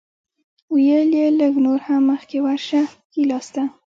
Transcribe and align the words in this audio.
ویل 0.73 1.09
یې 1.19 1.27
لږ 1.39 1.53
نور 1.65 1.79
هم 1.87 2.01
مخکې 2.11 2.37
ورشه 2.45 2.81
ښی 3.11 3.23
لاسته. 3.29 3.61